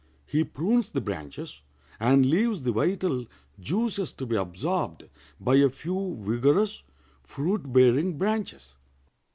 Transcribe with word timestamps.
He 0.25 0.43
prunes 0.43 0.89
the 0.89 0.99
branches, 0.99 1.61
and 1.99 2.25
leaves 2.25 2.63
the 2.63 2.71
vital 2.71 3.27
juices 3.59 4.11
to 4.13 4.25
be 4.25 4.35
absorbed 4.35 5.03
by 5.39 5.57
a 5.57 5.69
few 5.69 6.17
vigorous, 6.25 6.81
fruit 7.23 7.71
bearing 7.71 8.17
branches. 8.17 8.73